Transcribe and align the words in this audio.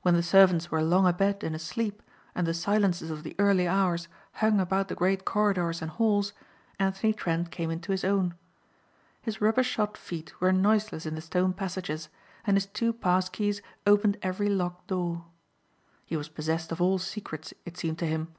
When 0.00 0.14
the 0.14 0.24
servants 0.24 0.72
were 0.72 0.82
long 0.82 1.06
abed 1.06 1.44
and 1.44 1.54
asleep 1.54 2.02
and 2.34 2.48
the 2.48 2.52
silences 2.52 3.10
of 3.10 3.22
the 3.22 3.36
early 3.38 3.68
hours 3.68 4.08
hung 4.32 4.58
about 4.58 4.88
the 4.88 4.96
great 4.96 5.24
corridors 5.24 5.80
and 5.80 5.88
halls 5.92 6.32
Anthony 6.80 7.12
Trent 7.12 7.52
came 7.52 7.70
into 7.70 7.92
his 7.92 8.02
own. 8.02 8.34
His 9.20 9.40
rubbershod 9.40 9.96
feet 9.96 10.40
were 10.40 10.50
noiseless 10.50 11.06
in 11.06 11.14
the 11.14 11.20
stone 11.20 11.52
passages 11.52 12.08
and 12.44 12.56
his 12.56 12.66
two 12.66 12.92
pass 12.92 13.28
keys 13.28 13.62
opened 13.86 14.18
every 14.20 14.48
locked 14.48 14.88
door. 14.88 15.26
He 16.06 16.16
was 16.16 16.28
possessed 16.28 16.72
of 16.72 16.82
all 16.82 16.98
secrets 16.98 17.54
it 17.64 17.76
seemed 17.76 18.00
to 18.00 18.06
him. 18.08 18.34